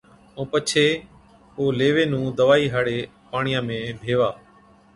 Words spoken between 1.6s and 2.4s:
ليوي نُون